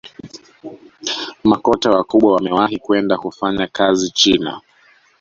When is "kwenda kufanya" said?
2.77-3.67